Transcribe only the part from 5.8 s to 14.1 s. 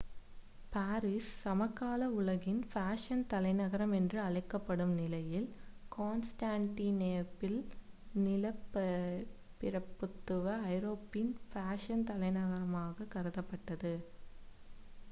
கான்ஸ்டான்டினோப்பில் நிலப்பிரபுத்துவ ஐரோப்பாவின் ஃபேஷன் தலைநகராகக் கருதப்பட்டது